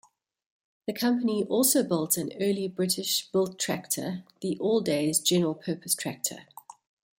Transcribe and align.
The 0.87 0.93
company 0.93 1.43
also 1.43 1.83
built 1.83 2.17
an 2.17 2.31
early 2.41 2.67
British 2.67 3.29
built 3.29 3.59
tractor, 3.59 4.23
the 4.41 4.57
"Alldays 4.59 5.19
General 5.19 5.53
Purpose 5.53 5.93
Tractor". 5.93 6.47